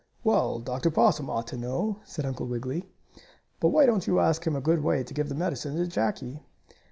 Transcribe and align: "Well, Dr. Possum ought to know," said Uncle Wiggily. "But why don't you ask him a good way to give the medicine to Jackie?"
"Well, 0.23 0.57
Dr. 0.57 0.89
Possum 0.89 1.29
ought 1.29 1.45
to 1.49 1.57
know," 1.57 1.99
said 2.05 2.25
Uncle 2.25 2.47
Wiggily. 2.47 2.89
"But 3.59 3.69
why 3.69 3.85
don't 3.85 4.07
you 4.07 4.19
ask 4.19 4.47
him 4.47 4.55
a 4.55 4.59
good 4.59 4.83
way 4.83 5.03
to 5.03 5.13
give 5.13 5.29
the 5.29 5.35
medicine 5.35 5.75
to 5.75 5.85
Jackie?" 5.85 6.39